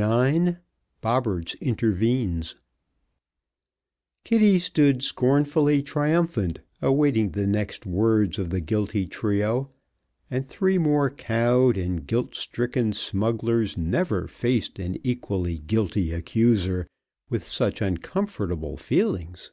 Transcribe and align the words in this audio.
IX 0.00 0.56
BOBBERTS 1.00 1.56
INTERVENES 1.60 2.54
Kitty 4.22 4.60
stood 4.60 5.02
scornfully 5.02 5.82
triumphant 5.82 6.60
awaiting 6.80 7.30
the 7.30 7.48
next 7.48 7.84
words 7.84 8.38
of 8.38 8.50
the 8.50 8.60
guilty 8.60 9.08
trio, 9.08 9.72
and 10.30 10.46
three 10.46 10.78
more 10.78 11.10
cowed 11.10 11.76
and 11.76 12.06
guilt 12.06 12.36
stricken 12.36 12.92
smugglers 12.92 13.76
never 13.76 14.28
faced 14.28 14.78
an 14.78 14.98
equally 15.02 15.58
guilty 15.58 16.12
accuser 16.12 16.86
with 17.28 17.42
such 17.42 17.82
uncomfortable 17.82 18.76
feelings. 18.76 19.50